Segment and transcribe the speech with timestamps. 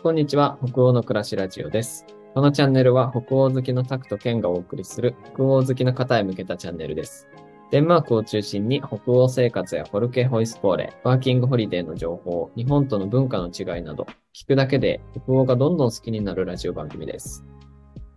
[0.00, 2.06] こんにちは、北欧の暮らしラジオです。
[2.32, 7.26] このチャンネルは北欧好きのタクとケンがお送りする北欧好きの方へ向けたチャンネルです。
[7.72, 17.44] デンマークを中心に北欧生活やフォルケホイスポーレ、ワーキングホリデーの情報、日本との文化の違いなど、聞くだけで北欧がどんどん好きになるラジオ番組です。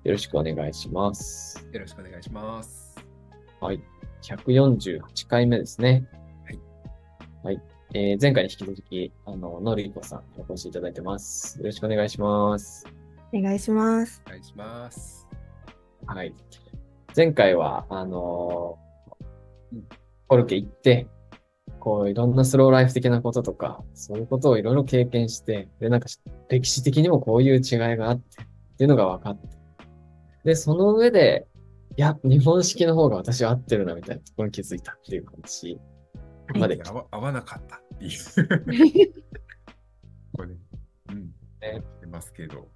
[0.04, 1.68] よろしくお願いします。
[1.74, 2.96] よろしくお願いします。
[3.60, 3.82] はい。
[4.22, 6.08] 148回目ですね。
[6.46, 6.60] はい。
[7.44, 7.71] はい。
[7.94, 11.60] えー前回に引き続き、あの、のりこさんにお越しいただいてます。
[11.60, 12.86] よろしくお願いします。
[13.34, 14.24] お願いします。
[14.28, 15.28] お願いします。
[16.06, 16.34] はい。
[17.16, 19.82] 前回は、あのー
[20.28, 21.08] コルケ行って、
[21.82, 26.08] こう、いろんなスローライフ的なこととか、そういうことをいろいろ経験して、で、なんか、
[26.48, 27.62] 歴史的にもこういう違い
[27.98, 29.50] があって、っていうのが分かって。
[30.46, 31.48] で、その上で、
[31.98, 35.78] いや、日本式の方が私は合ってるな、みたいなところに気づいたっていう話
[36.60, 39.14] まで来合わ合わなかったっていう。
[40.34, 40.56] これね、
[41.10, 41.34] うん。
[41.62, 42.70] ね出ますけど。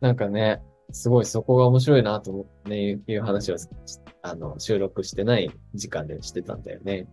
[0.00, 3.56] なんかね、すごいそこが面白いなと思って、ね、いう話を、
[4.22, 7.08] あの、収録してない時間でしてたんだよね。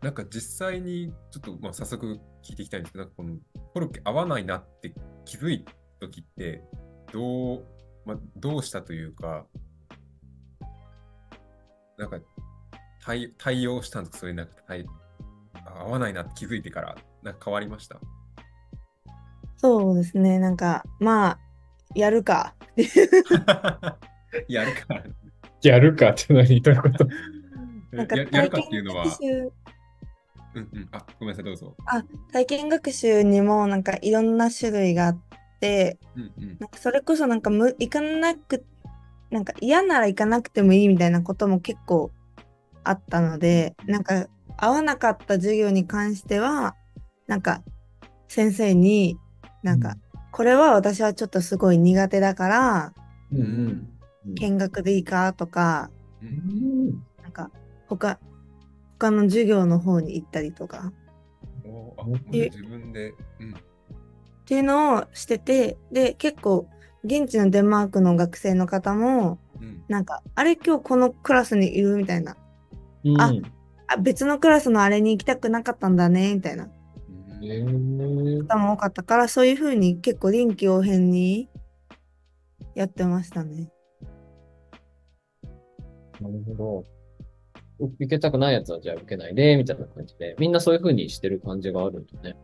[0.00, 3.36] なんか実際に、ちょっとまあ早速聞いていきたいんですけど、なんかこの
[3.72, 6.62] コロッケ合わないなって気づいた時って、
[7.12, 7.66] どう、
[8.04, 9.46] まあ、どうしたというか、
[11.96, 12.18] なんか
[13.04, 14.86] 対対応したんですかそれなんか対
[15.66, 17.98] あ合わないなって気づいてから、なんか変わりました？
[19.56, 20.38] そうですね。
[20.38, 21.38] なんか、まあ、
[21.94, 22.54] やるか。
[24.48, 25.04] やるから。
[25.62, 27.08] やるかって何 どういうこと？
[27.92, 29.04] なんかややるかっていうのは？
[29.04, 29.52] 体、験学習
[30.56, 31.76] うんうん、あ、ごめんなさい、どうぞ。
[32.32, 35.18] 体験学習にもなんかいろんな種類があっ
[35.60, 36.56] て、うんうん。
[36.60, 38.64] なんかそれこそなんかむ行かなく、
[39.30, 42.10] なんか嫌なら行かなくてもいいみたいなことも結構
[42.84, 46.76] あったので、なんか合わなかった授業に関しては、
[47.26, 47.62] なんか
[48.28, 49.18] 先生に
[49.62, 49.96] なんか、
[50.30, 52.92] これは私はちょっとすごい苦手だから、
[53.32, 54.34] うんうん。
[54.34, 55.90] 見学でいいかとか、
[56.22, 56.88] ううん。
[56.88, 56.90] ん
[57.22, 57.50] なんか
[57.88, 58.18] 他
[58.98, 60.92] 他の授業の方に行ったりとか。
[62.30, 63.54] 自分で、うん。
[63.54, 66.68] っていうのをしててで結構
[67.02, 72.36] 現地のデンマークの学生の方もうん、なんかあれ今日このクラスにいるみたいな
[73.04, 73.20] うん。
[73.20, 73.32] あ
[73.86, 76.68] あ別のクラスのあれに行きたくなかったんだねみたいな
[78.48, 81.48] 方も多かったからそういう風に結構臨機応変に
[82.74, 83.70] やってましたね。
[86.20, 86.84] なるほど。
[87.80, 90.36] う受けたくないやつはじゃあ受けないで、みたいな感じで。
[90.38, 92.36] みんなそういう風にしてる感じがあるんだね。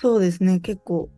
[0.00, 1.08] そうですね結構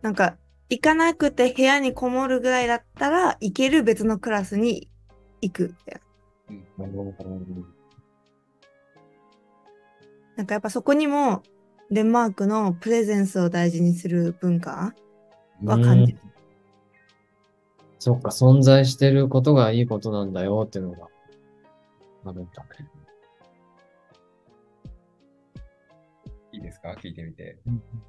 [0.00, 0.36] なんか
[0.70, 4.88] 行かなくて部屋にこもるぐらいだったら行ける別のクラスに
[5.42, 6.05] 行くみたいな。
[6.78, 7.14] なるほど。
[10.36, 11.42] なんかやっぱそこにも
[11.90, 14.94] デンマークのプレゼンスを大事にする文化
[15.64, 16.18] は感じる。
[17.98, 21.08] そっか、存在してることがいいことなんだよっていうのが
[22.26, 22.68] あるんだね。
[26.52, 26.94] いいですか？
[27.02, 27.58] 聞いてみて。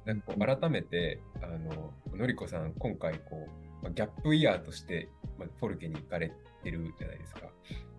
[0.04, 6.32] なんかこう改めて、あの、のりこさん、今回こう、まあギャップイヤーとして、まあ、フォルケに行かれ
[6.62, 7.40] てるじゃないですか。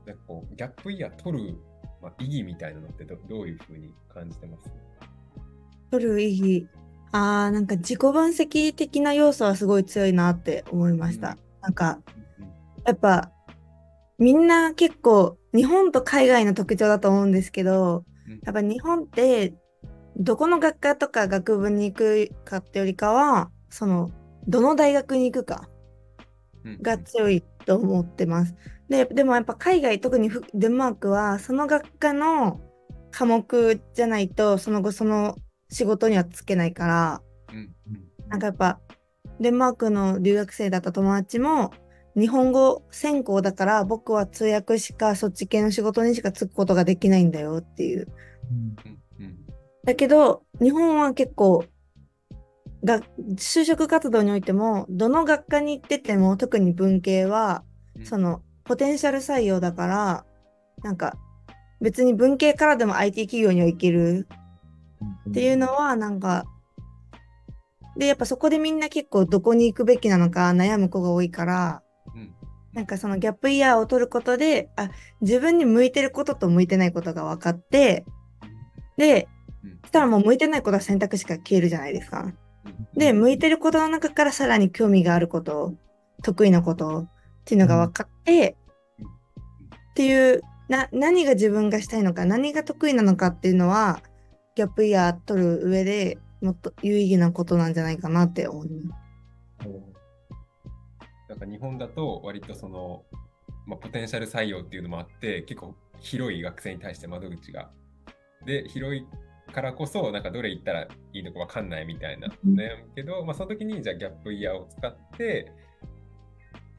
[0.05, 1.55] なんかこう、ギャップイヤー取る、
[2.01, 4.71] まあ、意義みたいなのってどどういうふうに感じてます？
[5.91, 6.67] 取る意義。
[7.11, 11.29] あーなんか自己分析的な要素はすごい強いなって思いました。
[11.29, 11.99] うんなんか
[12.39, 12.45] うん
[12.85, 13.31] やっぱ
[14.17, 19.53] みんな結構日本と海外の特徴だと思うんですけどうんやっぱ日本って
[20.17, 24.11] どこの学科とか学部に行くかってよりかはその
[24.47, 25.67] どの大学に行くか
[26.63, 28.55] うんが強いと思ってます。
[28.89, 32.59] ででもやっぱ海外特にフデンマークはその学科の
[33.11, 35.35] 科目じゃないとその後その
[35.69, 37.22] 仕事にはつけないから。
[37.51, 38.29] うんうん。
[38.29, 38.79] なんかやっぱ
[39.39, 41.72] デンマークの留学生だった友達も
[42.16, 48.08] 日本語専攻だから僕は通訳しかそっち系の仕事にしか就くことができないんだよっていう。
[48.52, 49.37] うんうん。
[49.84, 51.66] だけど日本は結構
[52.84, 53.02] が
[53.35, 57.64] 就職活動においてもどの学科に行ってても特に文系は
[57.96, 58.05] うん。
[58.05, 60.25] そのポテンシャル採用だから
[60.83, 61.17] なんか
[61.81, 64.27] 別に文系からでも IT 企業には行ける
[65.29, 66.45] っていうのはなんか
[67.97, 71.81] でやっぱそこでみんな結構どこに行くべきなのか悩む子が多いから
[72.73, 78.05] なんかそのギャップイヤーを取ることであ自分に向いてることと向いてないことが分かって
[78.97, 79.27] で
[79.81, 82.31] そしたらもう向いてないことは選択肢が消えるじゃないですか。
[82.93, 85.73] で向いてることの中からさらに興味があること
[86.21, 87.07] 得意なこと
[87.49, 88.69] っていうのが分かって、うん
[89.90, 94.01] っていうな何が自分がしたいのか何が得意なのかっていうのは
[94.55, 99.69] ギャップイヤー取る上でもっと有意義なことなんじゃないかなって思います。
[101.28, 103.03] なんか日本だと割とその、
[103.66, 107.72] まあ、ポテンシャル採用っていうのもあって結構広い学生に対して窓口が。
[108.45, 109.05] で広い
[109.52, 115.52] からこそなんかどれ行ったらいいのか分かんないみたいなうん悩むけど、まあ、その時にじゃあギャップイヤーを使って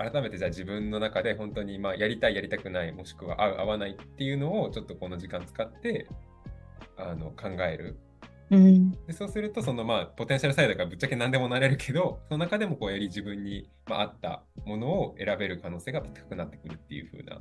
[0.01, 6.07] 改めてじゃあ自分の中で本当にまあやりたいやりたくないもしくは合う合わないっていうのをちょっとこの時間使って
[6.97, 7.99] あの考える
[8.51, 8.91] うん。
[9.07, 17.39] でそうすると、そのまあ、ポテンシャルサイドだからぶっちゃけ何でもなれるけど、その中でもこうより自分に、まあ、合ったものを選べる可能性が高くなってくるっていう風な。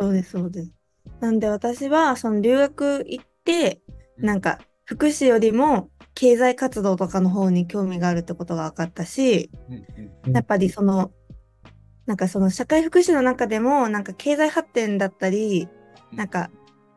[0.00, 0.72] そうです、そうです。
[1.20, 3.82] なんで私は、その留学行って、
[4.18, 9.50] なんか、福祉よりも経済活動とかの方に興味があるってことが分かったし、
[10.32, 11.10] やっぱりその、
[12.06, 15.68] なんかその社会福祉の中でも、なんか経済発展だったり、
[16.12, 16.50] なんか、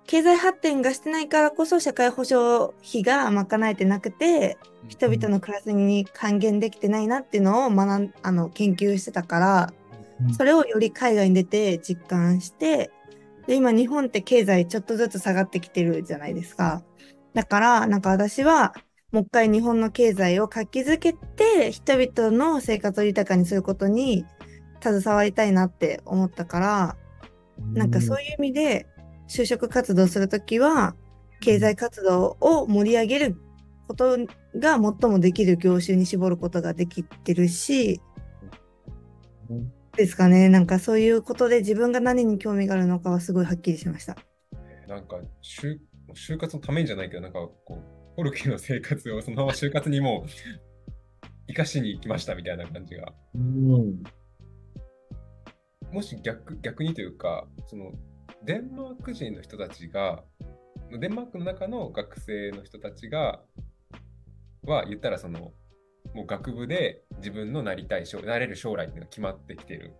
[0.06, 9.74] 経済発展がしてないからこそ社会保障費が賄えてなくて、人々の暮らしに還元できてないなっていうのを学んあの研究してたから、
[10.22, 10.34] うん。
[10.34, 12.92] それをより海外に出て実感して、
[13.48, 16.84] で、今日本って経済ちょっとずつ下がってきてるじゃないですか。
[17.34, 18.74] だから、なんか私は、
[19.12, 24.26] もう一回日本の経済を活気づけて、人々の生活を豊かにすることに
[24.82, 26.98] 携わりたいなって思ったから、
[27.74, 28.86] なんかそういう意味で、
[29.30, 30.96] 就職活動するときは、
[31.40, 33.38] 経済活動を盛り上げる
[33.88, 34.18] こと
[34.58, 34.80] が最
[35.10, 38.02] もできる業種に絞ることができてるし、
[39.96, 40.50] ですかね。
[40.50, 44.18] なんかそういうことで自分が何に興味があるのかはすごいはっきりしました。
[44.88, 45.80] なんか就、
[46.14, 50.30] 就活のためじゃないけど、なんかこう、フォルケの生活をそのまま就活にもう
[51.48, 53.14] 生かしに行きましたみたいな感じが。
[53.36, 54.04] うん。
[55.92, 57.92] もし逆逆にというか、その
[58.44, 60.24] デンマーク人の人たちが、
[61.00, 63.44] デンマークの中の学生の人たちが、
[64.64, 65.54] は言ったらその、
[66.16, 69.94] もう学部で自分のなりたい将、なれる将来っていうのが決まってきてる。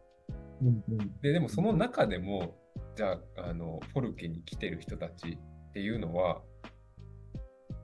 [0.64, 2.58] うんうんで、でもその中でも、
[2.96, 5.38] じゃあ、あの、フォルケに来てる人たち
[5.70, 6.42] っていうのは、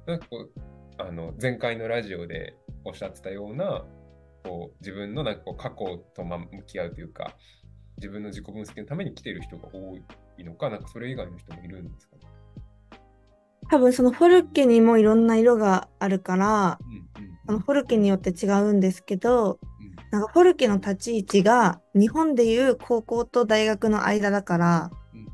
[0.05, 0.51] なんかこう、
[0.97, 3.85] あの、前回のラジオでおっしゃってたような、
[4.43, 7.35] こう、自分のなんかこう過去とま向き合うというか、
[7.97, 9.95] 自分の自己分析のために来てる人が多
[10.37, 12.21] いのか、なんかそれ以外の人もいるんですかね？
[13.71, 17.39] 多分そのフォルケにもいろんな色があるから、うんうん。
[17.45, 19.95] そのフォルケによって違うんですけど、うん。
[20.11, 25.27] なんかフォルケの立ち位置が日本でいう高校と大学の間だから、うんうん。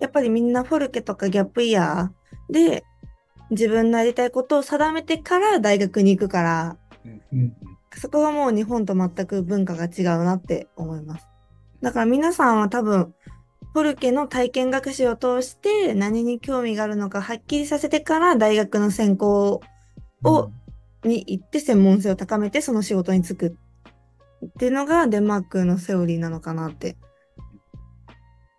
[0.00, 2.84] やっぱりみんなフォルケとかギャップイヤーで
[3.50, 6.76] 自分のやりたいことを定めてから大学に行くから、
[7.96, 11.26] そこがもう日本と全く文化が違うなって思います。
[11.82, 13.14] だから皆さんは多分、
[13.72, 19.60] フォルケの体験学習を通して何に興味があるのかはっきりさせてから大学の専攻
[20.24, 20.50] を
[21.04, 23.56] に行って専門性を高めてその仕事に就く
[24.46, 26.96] っていうのがデンマークのセオリーなのかなって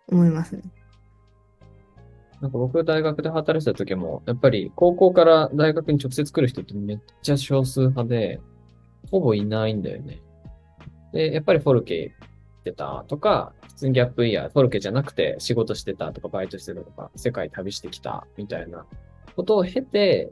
[0.06, 0.62] 思いますね。
[2.40, 8.40] なんか僕大学で働いてた時も、やっぱり高校から大学に直接来る人ってめっちゃ少数派で、
[9.10, 10.20] ほぼいないんだよね。
[11.12, 18.86] で、やっぱりフォルケ行ってたとか、普通にギャップイヤー、フォルケじゃなくて仕事してたとか、バイトしてたとか、世界旅してきたみたいな
[19.34, 20.30] ことを経て、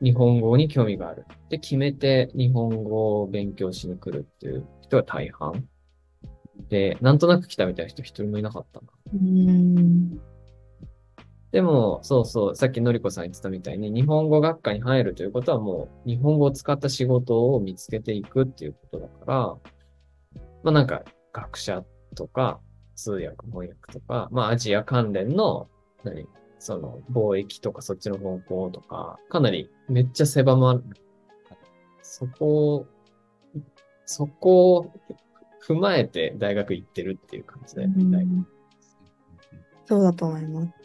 [0.00, 1.24] 日本語に興味がある。
[1.48, 5.66] で、決めて日本語を勉強しに来るっていう人が大半。
[6.68, 8.86] で、なんとなく来たみたいな人一人もいなかったな。
[9.14, 10.20] うん。
[11.50, 19.36] でも、そうそう、さっきのりこさん言ってたみたいに、日本語学科に入るということはもう、日本語を使った仕事を見つけていくっていうことだから、
[20.62, 22.60] まあなんか、学者とか、
[22.96, 25.68] 通訳、翻訳とか、まあアジア関連の、
[26.04, 26.26] 何
[26.58, 30.84] その、貿易とかそっちの方向とか、かなりめっちゃ狭まる。
[32.02, 32.86] そこを、
[34.04, 34.92] そこを
[35.66, 38.04] 踏まえて大学行ってるっていう感じだよね。
[38.04, 38.58] 大学
[39.86, 40.77] そうだと思います。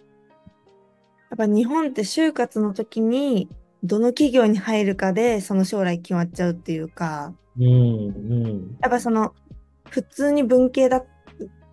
[1.34, 3.50] やっぱ日本って就活の時に
[3.82, 8.78] どの企業に入るかでその将来決まっちゃうっていうか、うん、うん。
[8.80, 9.34] やっぱその
[9.90, 11.06] 普通に文系だっ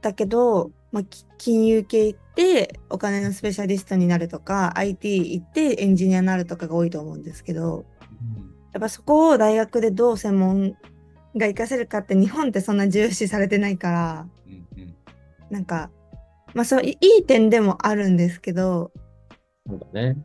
[0.00, 7.84] たけど、まあ、き金融系行ってお金のスペシャリストになるとか IT 行ってエンジニアになるとかが多いと思うんですけど
[8.72, 10.76] やっぱそこを大学でどう専門が
[11.48, 14.94] 活かせるかって日本ってそんな重視されてないからうんうん。
[15.50, 15.90] なんか
[16.54, 18.90] まあそういいい点でもあるんですけど
[19.70, 20.16] そうだね。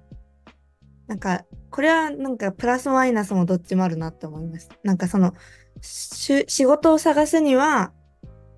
[1.07, 4.75] なんかこれはなんかプラスマイナスもどっちもあるなって思いました。
[4.83, 5.33] なんかその
[5.81, 7.93] し仕事を探すには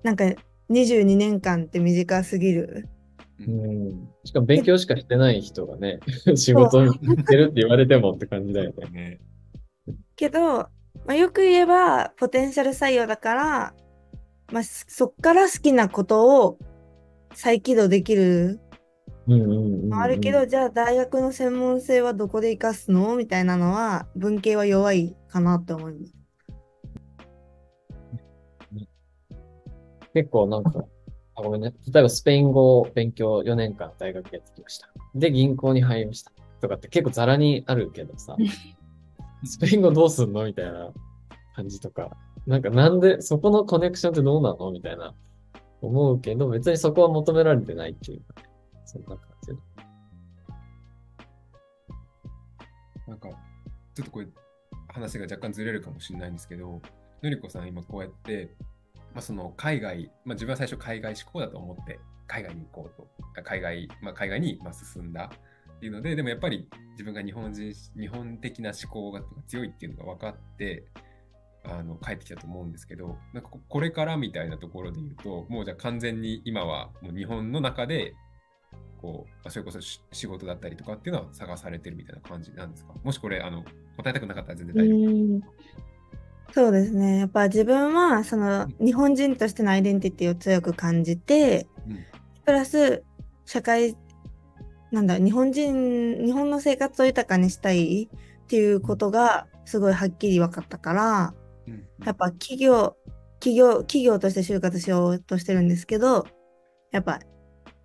[0.02, 0.24] なんか
[0.70, 2.88] 22年間って短すぎる
[3.46, 4.08] うん。
[4.24, 6.00] しかも勉強しかしてない人がね、
[6.34, 8.88] 仕事に行ってるって言われてもって感じだよね。
[8.90, 9.20] ね。
[10.16, 10.68] けど、ま
[11.08, 13.74] あ、よく言えばポテンシャル採用だから、
[14.52, 16.58] まあ、そそっから好きなことを
[17.34, 18.60] 再起動できる
[19.28, 19.88] うんうんうんうん。
[19.90, 23.14] もあるけど、じゃあ大学の専門性はどこで活かすの？
[23.16, 26.14] みたいなのは文系は弱いかなって思います。
[30.14, 30.84] 結構なんか、
[31.36, 31.74] あ、ごめんね。
[31.92, 34.88] 例えばスペイン語を勉強4年間大学やってきました。
[35.14, 36.32] で、銀行に入りました。
[36.60, 38.36] とかって結構ザラにあるけどさ、
[39.44, 40.44] スペイン語どうすんの？
[40.44, 40.90] みたいな
[41.54, 42.16] 感じとか、
[42.46, 44.70] なんかなんで、そこのコネクションってどうなの？
[44.72, 45.14] みたいな
[45.82, 48.42] 思うけど、別にそこは求められてないっていうか、
[48.88, 49.52] そんな感じ。
[53.06, 53.28] なんか、
[53.94, 54.28] ちょっとこれ、
[54.88, 56.80] 話が若干ずれるかもしれないんですけど、
[57.22, 58.54] のりこさん、今こうやって、
[59.12, 65.30] まあ、その海外、まあ、自分は最初海外志向だと思って、海外に行こうと、海外、まあ、海外にま進んだ
[65.76, 70.84] っていうので、でもやっぱり自分が日本人、日本的な思考が強いっていうのが分かって、
[71.64, 78.14] あの帰ってきたと思うんですけど、なんかここれからみたいなところで言うと、もうじゃあ完全に今はもう日本の中で、
[79.00, 82.92] こう、まあそれこそし仕事だったりとかっていうのは探されてるみたいな感じなんですか？
[83.02, 83.64] もしこれ、あの、
[83.96, 84.98] 答えたくなかったら全然大丈夫。
[84.98, 85.40] うん。
[86.52, 87.18] そうですね。
[87.18, 91.98] やっぱ自分はその日本人としてのアイデンティティを強く感じて、うん。
[92.44, 93.04] プラス
[93.44, 93.96] 社会、
[94.90, 101.34] なんだ、日本人、日本の生活を豊かにしたいっていうことがすごいはっきり分かったから、
[101.66, 101.86] うん。
[102.04, 102.96] やっぱ企業、
[103.40, 106.26] 企業、企業として就活しようとしてるんですけど、
[106.90, 107.20] やっぱ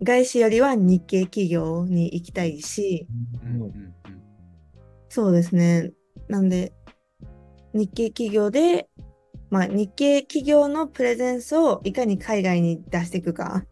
[0.03, 3.07] 外資よりは日系企業に行きたいし、
[3.43, 3.93] うんうんうん
[5.10, 5.91] そうですね。
[6.27, 6.74] なんで、
[7.72, 8.89] 日系企業で、
[9.51, 13.63] まあ、日系企業のプレゼンスをいかに海外に出していくか。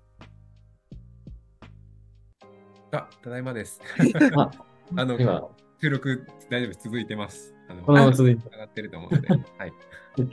[2.91, 3.81] あ、ただいまです。
[4.35, 4.51] あ、
[4.95, 5.49] あの、今、
[5.81, 6.73] 収録大丈夫？
[6.73, 6.79] です。
[6.83, 7.55] 続いてます。
[7.71, 9.27] あのこのまま続いて上がってると思うので。
[9.29, 9.73] はい。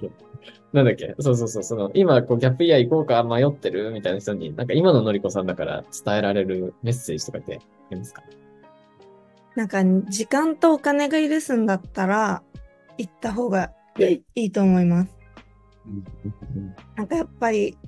[0.73, 1.15] なんだっけ？
[1.21, 8.23] そうそうそう、その、今、こう、ギャップイヤー行こうか迷ってるみたいな人に、なんか今ののりこさんだから伝えられるメッセージとかってありますか？
[9.55, 12.43] なんか、時間とお金が許すんだったら、
[12.99, 15.17] 行った方がいいと思います。
[16.97, 17.79] なんかやっぱり、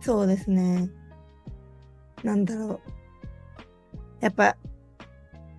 [0.00, 0.88] そうですね。
[2.22, 2.80] なんだろう。
[4.20, 4.56] やっぱ、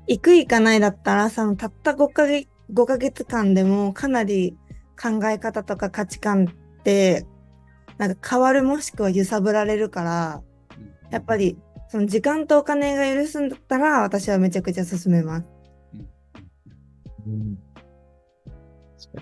[0.07, 4.57] 行く行かないだったら、そのたった5ヶ月、5ヶ月間でもかなり
[5.01, 7.25] 考え方とか価値観って、
[7.97, 10.41] なんか変わるもしくは揺さぶられるから、
[11.11, 11.57] やっぱり、
[11.87, 15.45] その時間とお金が許すんだったら、私はめちゃくちゃ勧めます。
[17.25, 17.57] うん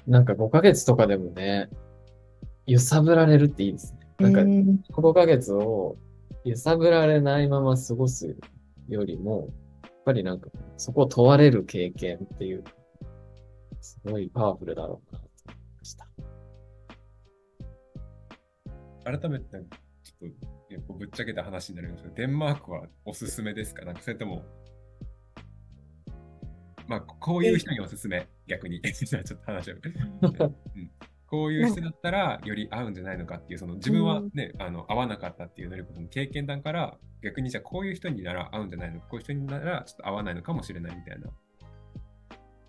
[0.08, 1.70] なんか5ヶ月とかでもね、
[2.66, 4.00] 揺さぶられるっていいですね。
[4.20, 5.98] なんかう、ん5ヶ月を
[6.44, 8.36] 揺さぶられないまま過ごす
[8.90, 9.50] よりも、
[9.84, 12.64] やっぱりなんか、そこを問われる経験っていう、
[13.84, 16.08] すごいパワフルだろうなと思いました。
[19.04, 19.46] 改めて、
[20.04, 23.84] ちょっと、ぶっちゃけた話になるんですけど、デンマークはおすすめですか？
[23.86, 24.44] なんかそれとも、
[26.88, 28.82] まあ、こういう人におすすめ、逆に。
[28.82, 29.78] じゃあちょっと話を、 う
[30.80, 30.92] ん
[31.34, 41.32] こういう人だったらより合うんじゃないのかっていう、その自分はね、あの合わなかったっていうのりことの経験談から、逆にじゃあこういう人になら合うんじゃないのか、こういう人にならちょっと合わないのかもしれないみたいな。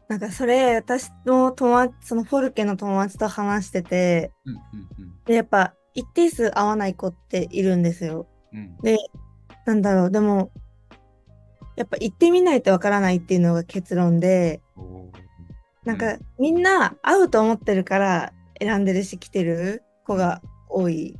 [0.09, 8.27] なんかそれ、私の友達、そのフォルケの友達と話してて、うんうんで、やっぱ一定数合わない子っているんですよ。
[8.53, 8.59] うん。
[8.59, 8.99] うんで、
[9.67, 10.53] なんだろう、でも、
[11.77, 14.63] やっぱ行ってみないとわからないっていうのが結論で、
[15.85, 21.19] なんかみんな合うと思ってるから選んでるし来てる子が多い。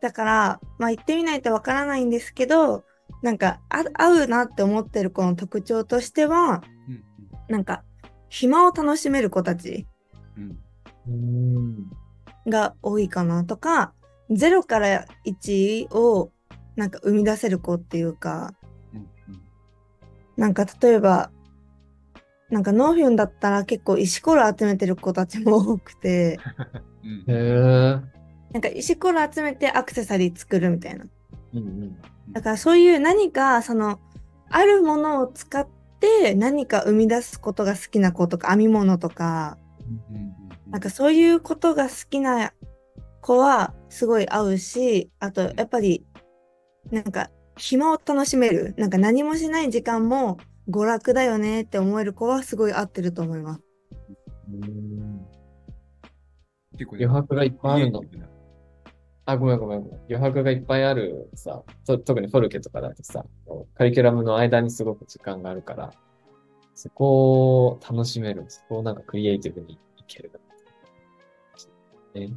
[0.00, 2.84] だから、まあ行ってみないとわからないんですけど、
[3.22, 7.04] なんかあ合うなって思ってる子の特徴としては、うん
[7.50, 7.82] なんか
[8.28, 9.86] 暇を楽しめる子たち。
[12.46, 13.92] が多いかなとか、
[14.30, 16.30] 0から1を
[16.76, 18.54] なんか生み出せる子っていうか、
[18.94, 19.06] うんうん
[20.36, 21.30] なんか例えば、
[22.48, 26.38] なんかノーフュンだったら結構石ころ集めてる子たちも多くて、
[27.04, 28.10] うん。
[28.52, 31.04] なんか石ころ集めてアクセサリー作るみたいな。
[31.52, 31.96] うんうん。
[32.32, 34.00] だからそういう何かその
[34.48, 35.79] あるものを使って
[36.36, 39.58] 何か生み出すことが好きな子とか編み物とか、
[40.70, 42.52] なんかそういうことが好きな
[43.20, 46.06] 子はすごい合うし、あとやっぱり
[46.90, 50.38] なんか暇を楽しめる、なんか何もしない時間も
[50.68, 53.62] 娯楽だよねって思える子はすごい合ってると思います。
[54.52, 55.26] うん。
[56.78, 58.00] 結構余白がいっぱいあるの。
[58.00, 58.29] 家みたいな
[59.30, 60.00] あ、ごめんごめんごめん。
[60.08, 63.24] 余白がいっぱいあるさ、と特にフォルケとかだとさ、
[63.74, 65.92] カリキュラムの間にすごく時間があるから、
[66.74, 68.44] そこを楽しめる。
[68.48, 70.32] そこをなんかクリエイティブにいける。
[72.14, 72.32] ね、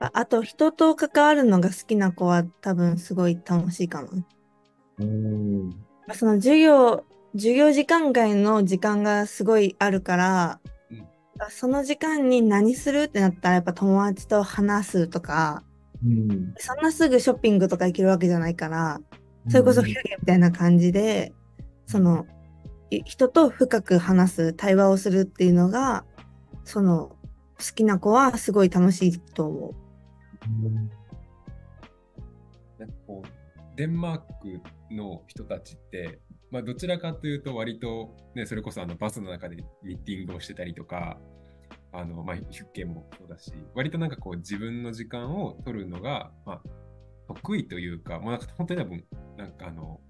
[0.00, 4.08] ああと、人と関わるのが好きな子は多分すごい楽しいかな。
[4.08, 5.70] うーん。
[6.14, 10.67] その授業、授業時間外の時間がすごいあるから、うん
[11.50, 15.62] その時間に何するってなったらやっぱ友達と話すとか、
[16.04, 16.54] うん。
[16.58, 19.00] そんなすぐショッピングとか行けるわけじゃないから、
[19.48, 21.32] それこそフィルゲみたいな感じで、
[21.86, 22.26] その、
[22.90, 26.04] い人と深く話す、対話をするっていうのが、
[26.64, 27.16] その、
[27.58, 29.74] 好きな子はすごい楽しいと思う。
[30.66, 30.98] うん
[33.08, 41.18] こう、デンマークの人たちって、まあ、どちらかというと、割と、ね、それこそあのバスの中でミーティングをしてたりとか、
[41.92, 46.62] あのまあ、出勤もそうだし、割となんかこう、自分の時間を取るのが、まあ、
[47.28, 49.04] 得意というか、もうなんか本当に多分、
[49.36, 50.00] なんかあの、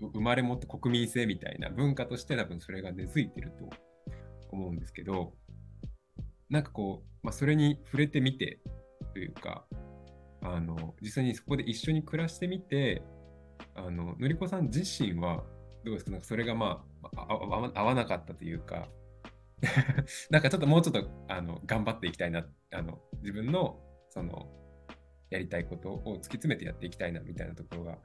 [0.00, 3.68] 生まれ持った国民性みたいな文化として多分それが根付いてると
[4.50, 5.34] 思うんですけど、
[6.48, 8.60] なんかこう、まあ、それに触れてみて
[9.12, 9.64] というか、
[10.40, 13.02] あの実際にそこで一緒に暮らしてみて、
[13.74, 15.42] あののりこさん自身は
[15.84, 16.12] どうですか？
[16.12, 16.84] なんかそれがま
[17.16, 18.88] ああ合わなかったというか、
[20.30, 24.48] なんかちょっともうちょっとあの頑張っていきたいな、あの自分のその
[25.30, 27.98] やりたいことを突き詰めてやっていきたいなみたいなところが、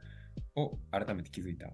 [0.55, 1.69] を改めて気づいた。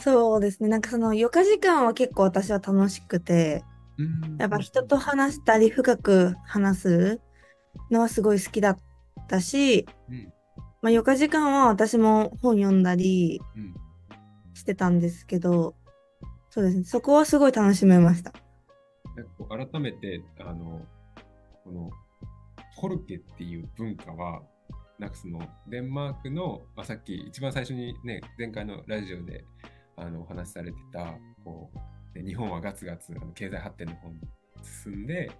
[0.00, 0.68] そうですね。
[0.68, 3.64] なんかその余暇時間は結構私は楽しくて、
[3.98, 7.20] うんやっぱ人と話したり深く話す
[7.90, 8.78] のはすごい好きだっ
[9.28, 10.32] たし、うん
[10.80, 13.74] まあ、余暇時間は私も本読んだりうん
[14.54, 15.74] してたんですけど、
[16.52, 16.84] そうですね。
[16.84, 18.30] そこはすごい楽しめました。
[19.48, 20.86] 改めて、あの、
[21.64, 21.90] この、
[22.78, 24.42] フォルケっていう文化は、
[24.98, 29.46] なんかその、デンマークの、まあ、さっき一番最初にね、前回のラジオで
[29.96, 31.70] あのお話しされてた、こ
[32.14, 34.20] う、日本はガツガツあの経済発展の方に
[34.62, 35.30] 進んで、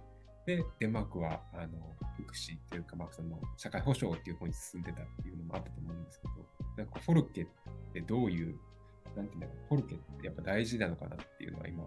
[0.47, 1.95] で、デンマークは、あの、
[2.25, 6.33] 福祉というか、まあ、その、社会保障っていう方に進んでたっていうのもあったと思うんですけど、
[6.75, 7.47] なんかフォルケっ
[7.93, 8.57] てどういう、
[9.15, 11.83] なんていうんだろう、フォルケってやっぱ大事なのかなっていうのは今、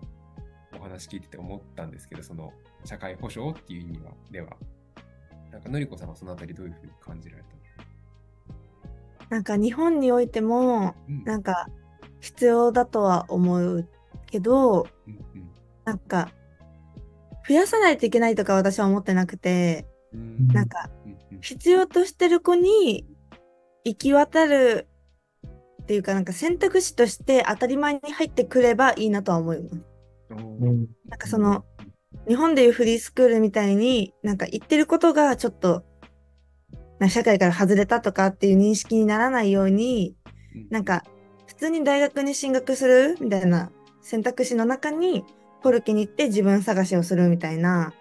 [0.78, 2.52] お話聞いてて思ったんですけど、その
[2.84, 4.50] 社会保障っていう意味は、では、
[5.50, 7.56] なんかのりこさんはそのあたりどういうふうに感じられた
[9.28, 11.24] なんか日本においても、のうん。
[11.24, 11.68] なんか
[12.20, 13.88] 必要だとは思う
[14.26, 15.50] けど、うんうん。
[15.84, 16.30] なんか
[17.48, 20.48] 増やさないといけないとか私は思ってなくて、うん。
[20.48, 20.90] なんか
[21.40, 23.06] 必要としてる子に
[23.84, 24.88] 行き渡る
[25.86, 29.76] っていうかなんか選択肢として当たり前に入ってくればいいなとは思います。
[30.28, 30.36] な
[31.16, 31.64] んかその
[32.26, 35.84] 日本でいうフリースクールみたいになんか言ってることがちょっと
[36.98, 40.16] な社会から外れたとかっていう認識にならないように
[40.56, 41.04] うんなんか
[41.46, 43.70] 普通に大学に進学するみたいな
[44.02, 45.24] 選択肢の中に
[45.62, 47.92] ポルケに行って自分探しをするみたいな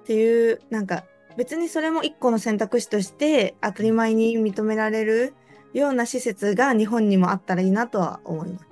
[0.00, 1.04] っていうなんか
[1.38, 5.34] 別にそれも一個の選択肢として当たり前に認められる
[5.72, 8.66] ような施設が日本にもあったらいいなとは思います。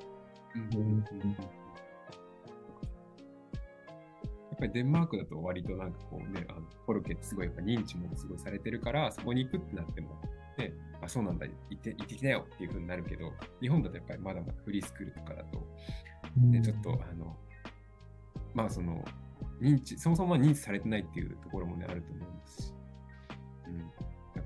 [4.51, 10.21] やっぱりデンマークだと割となんかこうね、あのフォルケってすごいやっぱ認知もすごいされてるから、そこに行くってなっても、
[10.59, 15.65] ね、あ、そうなんだ、行って、行ってきなよっていう風になるけど、日本だとやっぱりまだまだフリースクールとかだと、
[16.37, 17.37] ね、ちょっとあの、
[18.53, 19.05] まあその、
[19.61, 22.75] 認知、そもそも認知されてないっていうところもね、あると思うんですし、
[23.69, 23.85] うん、な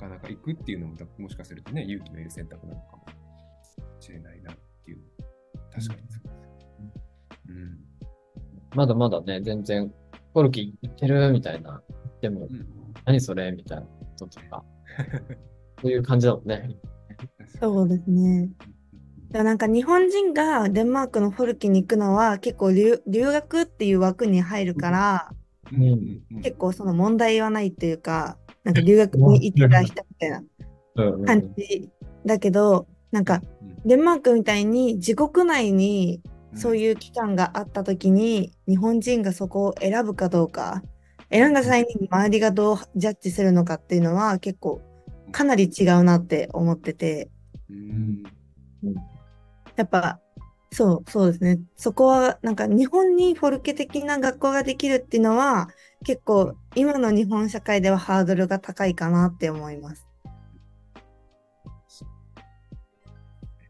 [0.03, 3.05] かなか行くっていうのも、もしかするとね、勇気のいる選択なのかも
[4.01, 4.99] しれないなっていう、
[5.73, 6.21] 確かにそうです。
[7.49, 7.79] うん。
[8.75, 9.93] まだまだね、全然、
[10.33, 11.83] フォルキ行ってるみたいな。
[12.21, 12.67] でも、うん。
[13.05, 14.65] 何それみたいなこととか。
[15.81, 16.77] そういう感じだもんね。
[17.61, 18.51] そうですね。
[19.31, 25.31] だなんか日本人がデンマークのフォルキに行くのは結構留留学っていう枠に入るから、
[25.73, 30.43] うんうんうん結構その問題はないっていうか、なんか留学に行ってた人みたいな
[31.27, 31.91] 感じ
[32.25, 33.77] だけど、なんかうん。
[33.85, 36.21] デンマークみたいに自国内に
[36.53, 40.83] うんそういう期間があった時に日本人がそこを選ぶかどうか、
[41.31, 44.83] 選んだ際に周りがどうジャッジするのかっていうのは結構
[45.33, 47.31] かなり違うなって思ってて、
[47.71, 48.23] うん。
[49.77, 50.21] やっぱ
[50.71, 51.61] そうそうですね。
[51.75, 55.69] そこはなんか日本にフォルケ的な学校ができるっていうのは
[56.05, 60.07] 結構今の日本社会ではハードルが高いかなって思います。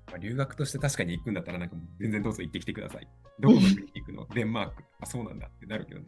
[0.08, 3.08] まあ、留学として確かに行くんだったら、なんかもう全然どうぞ行ってきてください。
[3.40, 4.26] どこの国に行くの？
[4.34, 4.84] デンマーク。
[5.00, 6.06] あ、そうなんだってなるけどね。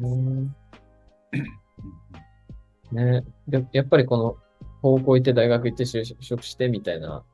[0.00, 0.54] うん
[2.92, 3.24] ね。
[3.48, 4.36] で、やっぱりこの、
[4.82, 7.24] 高校行って大学行って就職してみたいな、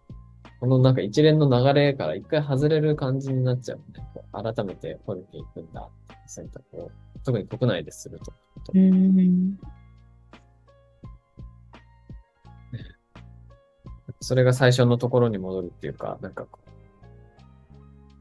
[0.61, 3.85] このなんか一連の流れから一回外れる感じになっちゃうね。
[4.33, 6.91] 改めてフォルケ行くんだって選択を、
[7.27, 8.33] 特に国内ですると。
[8.73, 9.59] うん。
[14.21, 16.47] それが最初のところに戻るっていうか、なんか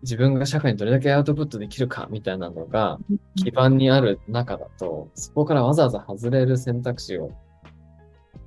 [0.01, 2.97] 自分が社会にどれだけアウトプットできるかみたいなのが
[3.35, 7.31] 基盤にある中だと、そこからわざわざ外れる選択肢を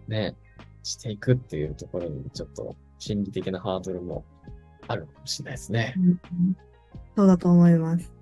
[0.09, 0.35] ね、
[0.83, 4.25] していくっていうところにちょっと心理的なハードルも
[4.89, 5.95] あるかもしれないですね。
[7.17, 8.18] そうだと思います。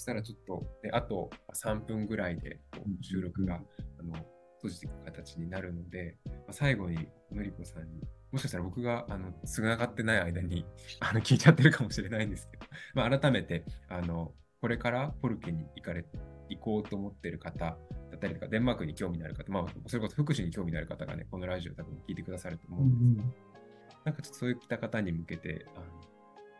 [0.00, 2.60] したらちょっと、ね、あと3分ぐらいで
[3.00, 3.60] 収録が、
[3.98, 4.14] あの
[4.60, 10.66] 閉じていく形になるので、まあ、最後にのりこさんに、もしかしたら僕があの繋がってない間に
[11.00, 16.04] あの聞いちゃってるかもしれないんですけど、まあ、改めてあのこれからポルケに行かれ
[16.50, 17.76] 行こうと思ってる方だ
[18.16, 25.86] ったりとか、デンマークに興味のある方、まあ、それこそ福祉に興味のある方がね、このラジオ多分聞いてくださると思うんですけど、なんかちょっとそういった方に向けてあの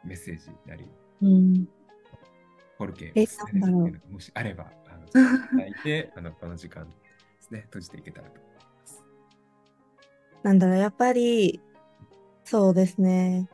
[0.05, 0.89] メッセージなり、
[1.23, 1.69] うん。
[2.81, 6.97] ポルケえおすすめですなんだろうっていうのがもしあれば、あの、いただいて、あの、この時間で
[7.39, 9.05] すね、閉じていけたらと思います。
[10.43, 11.61] なんだろう、やっぱり、
[12.45, 13.51] そうですね。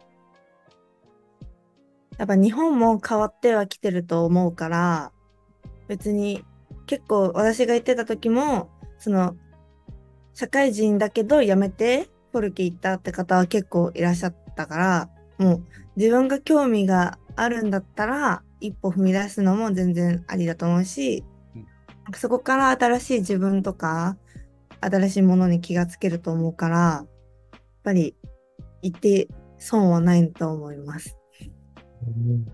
[2.18, 5.12] やっぱ日本も変わってはきてると思うから、
[5.88, 6.44] 別に
[6.86, 9.36] 結構私が言ってた時も、その、
[10.34, 15.64] 社会人だけど辞めてフォルケ行ったって方は結構いらっしゃったから、もう
[15.96, 21.58] 自分が興味があるんだったら、一歩踏み出すのも全然ありだと思うしう
[22.10, 24.16] ん、そこから新しい自分とか、
[24.80, 28.16] 新しいものに気がつけると思うから、やっぱり
[28.82, 31.16] 行って損はないと思います。
[32.06, 32.44] うん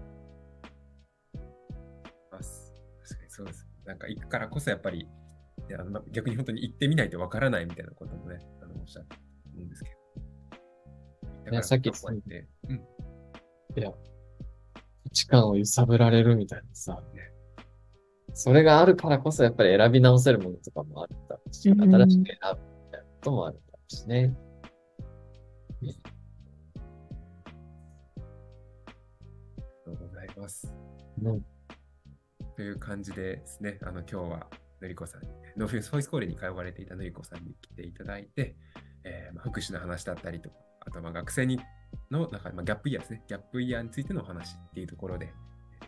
[2.30, 3.66] ます確かにそうです。
[3.84, 5.78] なんか行くからこそやっぱり、いや
[6.10, 9.96] 逆に本当に行ってみないとわからないみたいなこともね、あのおっしゃったと思うんですけど。
[11.44, 13.96] だからさっきこうやって、うん、いや、価
[15.12, 17.02] 値観を揺さぶられるみたいなさ、
[18.34, 22.56] それがあるからこそやっぱり選び直せるものとかもあるんだろうし、うん新しく選ぶみたいなこ
[23.20, 24.34] ともあるんだしね。
[25.82, 25.88] あり
[29.86, 30.74] がとうございます。
[31.22, 31.44] うん
[32.56, 34.46] という感じでですね、あの今日は
[34.80, 38.56] のりこさんに、ノーフュンスホイスコーレに通われていたのりこさんに来ていただいて、
[39.04, 41.58] えーまあ、福祉の話だったりとか、あとはまあ学生に
[42.12, 45.32] のなんか、まあ、ギャップイヤーですね、ギャップイヤーについてのお話っていうところで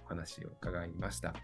[0.04, 1.28] お話を伺いました。
[1.28, 1.36] はい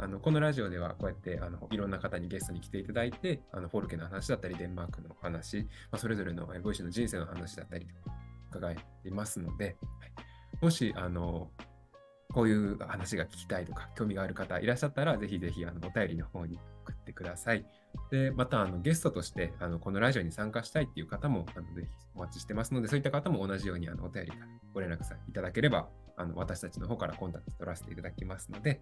[0.00, 7.88] あのこのラジオではこうやってあのいろんな方にゲストに来ていただいて、あのフォルケの話だったり、デンマークの話、まあ、それぞれのえーご自身の人生の話だったり
[8.50, 8.76] 伺い
[9.10, 9.76] ますので、はい
[10.60, 11.50] もしあの
[12.32, 17.66] こういう話が聞きたいとか、興味がある方いらっしゃったら、ぜひぜひあのお便りの方に送ってください。
[18.10, 28.80] で、またあのゲストとしてあのこのラジオに参加したいっていう方もあのぜひお待ちしてますので、そういった方も同じようにあのお便りからご連絡さいただければ、あの私たちの方からコンタクト取らせていただきますので、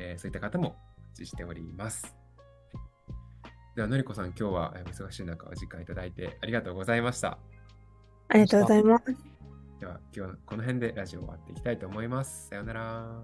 [0.00, 2.16] えーそういった方もお待ちしております。
[3.74, 7.38] では、のりこさん、今日はえーお忙しい中お時間いただいてありがとうございました。
[8.28, 9.04] ありがとうございます。
[9.80, 12.48] では、今日はこの辺でラジオを終わっていきたいと思います。
[12.48, 13.22] さようなら。